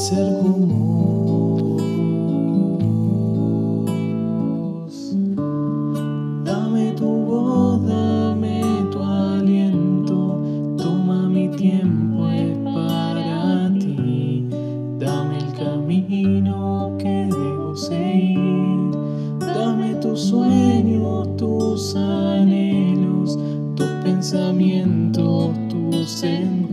ser 0.00 0.32
como 0.40 0.66
vos. 1.26 1.82
Dame 6.42 6.92
tu 6.92 7.06
voz, 7.06 7.86
dame 7.86 8.62
tu 8.90 8.98
aliento, 9.02 10.40
toma 10.78 11.28
mi 11.28 11.48
tiempo, 11.48 12.28
es 12.30 12.56
para 12.64 13.70
ti. 13.78 14.48
Dame 14.98 15.36
el 15.36 15.52
camino 15.52 16.96
que 16.98 17.28
debo 17.28 17.76
seguir, 17.76 18.92
dame 19.38 19.96
tus 19.96 20.18
sueños, 20.30 21.36
tus 21.36 21.94
anhelos, 21.94 23.38
tus 23.76 23.90
pensamientos, 24.02 25.50
tus 25.68 26.08
sentidos 26.08 26.69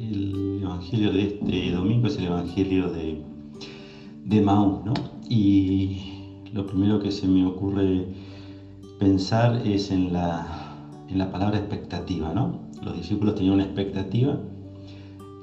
El 0.00 0.60
Evangelio 0.62 1.10
de 1.10 1.22
este 1.24 1.72
domingo 1.72 2.06
es 2.06 2.18
el 2.18 2.26
Evangelio 2.26 2.88
de, 2.88 3.20
de 4.26 4.40
Maús, 4.40 4.84
¿no? 4.84 4.94
Y 5.28 6.02
lo 6.52 6.66
primero 6.66 7.00
que 7.00 7.10
se 7.10 7.26
me 7.26 7.44
ocurre 7.44 8.06
pensar 9.00 9.60
es 9.66 9.90
en 9.90 10.12
la, 10.12 10.76
en 11.08 11.18
la 11.18 11.32
palabra 11.32 11.58
expectativa, 11.58 12.32
¿no? 12.32 12.60
Los 12.80 12.96
discípulos 12.96 13.34
tenían 13.34 13.54
una 13.54 13.64
expectativa 13.64 14.38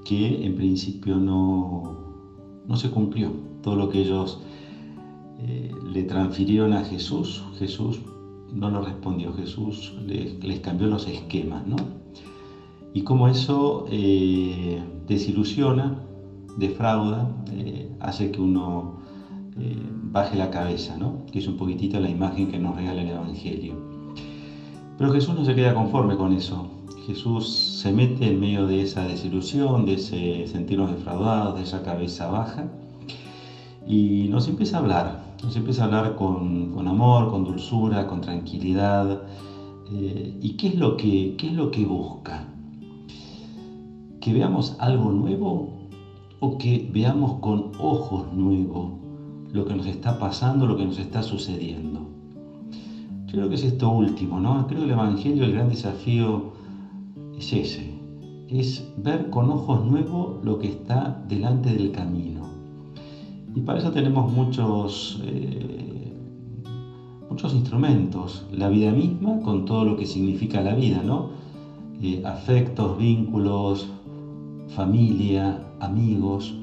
que 0.06 0.45
en 0.45 0.56
principio 0.56 1.17
no, 1.17 2.14
no 2.66 2.78
se 2.78 2.89
cumplió. 2.89 3.33
Todo 3.61 3.76
lo 3.76 3.89
que 3.89 4.03
ellos 4.03 4.39
eh, 5.39 5.70
le 5.92 6.03
transfirieron 6.03 6.72
a 6.72 6.86
Jesús, 6.86 7.44
Jesús 7.59 8.00
no 8.53 8.70
lo 8.70 8.86
respondió, 8.86 9.33
Jesús 9.33 9.94
les 10.06 10.59
cambió 10.61 10.88
los 10.88 11.08
esquemas, 11.09 11.67
¿no? 11.67 12.05
Y 12.96 13.02
cómo 13.02 13.28
eso 13.28 13.86
eh, 13.90 14.82
desilusiona, 15.06 16.00
defrauda, 16.56 17.30
eh, 17.52 17.92
hace 18.00 18.32
que 18.32 18.39
uno 18.39 19.02
eh, 19.60 19.78
baje 19.92 20.38
la 20.38 20.50
cabeza, 20.50 20.95
¿no? 20.95 21.26
que 21.30 21.39
es 21.39 21.48
un 21.50 21.58
poquitito 21.58 22.00
la 22.00 22.10
imagen 22.10 22.48
que 22.48 22.58
nos 22.58 22.73
regala 22.73 23.02
el 23.02 23.10
Evangelio. 23.10 23.76
Pero 24.98 25.11
Jesús 25.11 25.36
no 25.36 25.44
se 25.44 25.54
queda 25.55 25.73
conforme 25.73 26.16
con 26.16 26.32
eso. 26.32 26.70
Jesús 27.05 27.54
se 27.82 27.92
mete 27.92 28.30
en 28.30 28.39
medio 28.39 28.66
de 28.66 28.84
esa 28.84 29.04
desilusión, 29.04 29.86
de 29.86 29.95
ese 29.95 30.48
sentirnos 30.48 30.89
defraudados, 30.89 31.58
de 31.58 31.64
esa 31.64 31.84
cabeza 31.84 32.28
baja, 32.28 32.70
y 33.86 34.30
nos 34.30 34.48
empieza 34.48 34.78
a 34.78 34.80
hablar, 34.80 35.36
nos 35.44 35.54
empieza 35.58 35.82
a 35.82 35.86
hablar 35.88 36.16
con, 36.16 36.88
amor, 36.88 37.30
con 37.30 37.44
dulzura, 37.44 38.08
con 38.08 38.22
tranquilidad. 38.22 39.22
Eh, 39.92 40.38
¿Y 40.39 40.55
qué 40.55 40.67
es, 40.67 40.76
lo 40.76 40.95
que, 40.95 41.36
qué 41.38 41.48
es 41.48 41.54
lo 41.54 41.72
que 41.72 41.86
busca? 41.86 42.55
Que 44.25 44.33
veamos 44.33 44.75
algo 44.80 45.11
nuevo 45.11 45.69
o 46.39 46.58
que 46.58 46.89
veamos 46.91 47.39
con 47.41 47.73
ojos 47.77 48.33
nuevos 48.33 48.93
lo 49.53 49.65
que 49.65 49.75
nos 49.75 49.86
está 49.86 50.17
pasando, 50.17 50.65
lo 50.65 50.75
que 50.75 50.83
nos 50.83 50.97
está 50.97 51.21
sucediendo. 51.21 52.09
Yo 53.27 53.33
creo 53.33 53.49
que 53.49 53.53
es 53.53 53.63
esto 53.63 53.87
último, 53.87 54.39
¿no? 54.39 54.65
Creo 54.65 54.80
que 54.80 54.86
el 54.86 54.91
Evangelio, 54.93 55.43
el 55.43 55.53
gran 55.53 55.69
desafío 55.69 56.53
es 57.37 57.53
ese, 57.53 57.99
es 58.47 58.91
ver 58.97 59.30
con 59.30 59.52
ojos 59.52 59.86
nuevos 59.86 60.43
lo 60.43 60.57
que 60.57 60.69
está 60.69 61.23
delante 61.27 61.71
del 61.71 61.92
camino. 61.92 62.47
Y 63.53 63.61
para 63.61 63.77
eso 63.77 63.92
tenemos 63.92 64.33
muchos, 64.33 65.21
eh, 65.23 66.17
muchos 67.30 67.53
instrumentos, 67.53 68.47
la 68.52 68.69
vida 68.69 68.92
misma 68.92 69.39
con 69.42 69.65
todo 69.65 69.86
lo 69.86 69.95
que 69.95 70.07
significa 70.07 70.61
la 70.61 70.73
vida, 70.73 71.03
¿no? 71.03 71.30
Eh, 72.02 72.23
afectos, 72.25 72.97
vínculos, 72.97 73.92
familia, 74.70 75.59
amigos. 75.80 76.55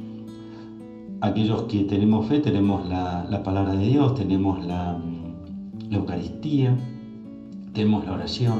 Aquellos 1.20 1.62
que 1.64 1.84
tenemos 1.84 2.26
fe 2.26 2.40
tenemos 2.40 2.88
la, 2.88 3.24
la 3.28 3.42
palabra 3.42 3.74
de 3.74 3.86
Dios, 3.86 4.14
tenemos 4.14 4.64
la, 4.64 4.98
la, 5.88 5.96
Eucaristía, 5.96 6.76
tenemos 7.72 8.04
la 8.04 8.12
oración, 8.12 8.58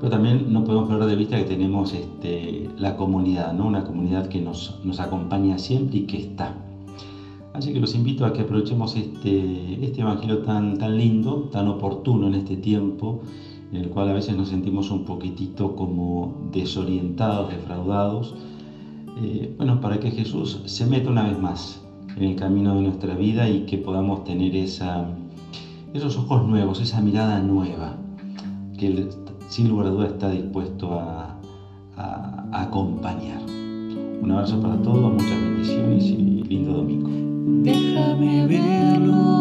pero 0.00 0.10
también 0.10 0.52
no 0.52 0.64
podemos 0.64 0.88
perder 0.88 1.08
de 1.08 1.16
vista 1.16 1.36
que 1.36 1.44
tenemos 1.44 1.92
este, 1.92 2.68
la 2.76 2.96
comunidad, 2.96 3.52
¿no? 3.52 3.66
una 3.66 3.84
comunidad 3.84 4.26
que 4.26 4.40
nos, 4.40 4.80
nos 4.82 4.98
acompaña 4.98 5.58
siempre 5.58 5.98
y 5.98 6.02
que 6.02 6.16
está. 6.16 6.56
Así 7.52 7.72
que 7.72 7.80
los 7.80 7.94
invito 7.94 8.24
a 8.26 8.32
que 8.32 8.42
aprovechemos 8.42 8.96
este, 8.96 9.84
este 9.84 10.00
Evangelio 10.00 10.38
tan, 10.38 10.78
tan 10.78 10.96
lindo, 10.96 11.48
tan 11.52 11.68
oportuno 11.68 12.28
en 12.28 12.34
este 12.34 12.56
tiempo, 12.56 13.20
en 13.72 13.76
el 13.76 13.88
cual 13.90 14.08
a 14.08 14.12
veces 14.12 14.36
nos 14.36 14.48
sentimos 14.48 14.90
un 14.90 15.04
poquitito 15.04 15.76
como 15.76 16.48
desorientados, 16.52 17.50
defraudados. 17.50 18.34
Eh, 19.22 19.54
bueno, 19.56 19.80
para 19.80 20.00
que 20.00 20.10
Jesús 20.10 20.62
se 20.64 20.86
meta 20.86 21.10
una 21.10 21.24
vez 21.24 21.38
más 21.38 21.80
en 22.16 22.24
el 22.24 22.36
camino 22.36 22.74
de 22.74 22.82
nuestra 22.82 23.14
vida 23.14 23.48
y 23.48 23.66
que 23.66 23.78
podamos 23.78 24.24
tener 24.24 24.54
esos 24.56 26.16
ojos 26.16 26.48
nuevos, 26.48 26.80
esa 26.80 27.00
mirada 27.00 27.40
nueva, 27.40 27.96
que 28.76 28.86
Él 28.86 29.08
sin 29.48 29.68
lugar 29.68 29.86
a 29.86 29.90
duda 29.90 30.06
está 30.06 30.30
dispuesto 30.30 30.98
a, 30.98 31.36
a, 31.96 32.46
a 32.52 32.62
acompañar. 32.62 33.40
Un 34.22 34.30
abrazo 34.32 34.60
para 34.60 34.76
todos, 34.82 35.12
muchas 35.12 35.40
bendiciones 35.42 36.04
y 36.04 36.42
lindo 36.44 36.72
domingo. 36.74 37.10
Déjame 37.62 38.46
verlo 38.46 39.39